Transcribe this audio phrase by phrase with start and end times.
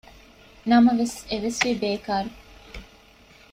[0.69, 2.29] ނަމަވެސް އެވެސް ވީ ބޭކާރު